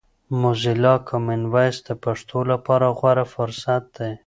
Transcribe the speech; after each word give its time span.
موزیلا 0.41 0.93
کامن 1.07 1.41
وایس 1.53 1.77
د 1.87 1.89
پښتو 2.03 2.39
لپاره 2.51 2.87
غوره 2.97 3.25
فرصت 3.33 3.83
دی. 3.97 4.11